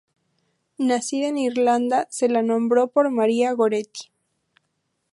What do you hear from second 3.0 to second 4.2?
María Goretti.